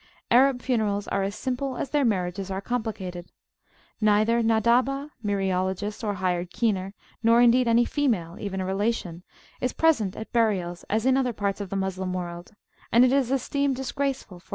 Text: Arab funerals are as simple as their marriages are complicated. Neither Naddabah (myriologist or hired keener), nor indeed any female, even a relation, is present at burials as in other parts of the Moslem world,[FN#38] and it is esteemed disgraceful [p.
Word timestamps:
Arab 0.31 0.63
funerals 0.63 1.07
are 1.09 1.21
as 1.21 1.35
simple 1.35 1.77
as 1.77 1.91
their 1.91 2.03
marriages 2.03 2.49
are 2.49 2.59
complicated. 2.59 3.31
Neither 4.01 4.41
Naddabah 4.41 5.11
(myriologist 5.23 6.03
or 6.03 6.15
hired 6.15 6.49
keener), 6.49 6.95
nor 7.21 7.39
indeed 7.39 7.67
any 7.67 7.85
female, 7.85 8.37
even 8.39 8.59
a 8.59 8.65
relation, 8.65 9.21
is 9.59 9.73
present 9.73 10.15
at 10.17 10.33
burials 10.33 10.83
as 10.89 11.05
in 11.05 11.17
other 11.17 11.33
parts 11.33 11.61
of 11.61 11.69
the 11.69 11.75
Moslem 11.75 12.13
world,[FN#38] 12.13 12.55
and 12.93 13.05
it 13.05 13.13
is 13.13 13.31
esteemed 13.31 13.75
disgraceful 13.75 14.39
[p. 14.39 14.47